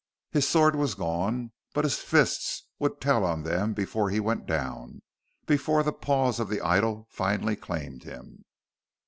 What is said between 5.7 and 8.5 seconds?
the paws of the idol finally claimed him....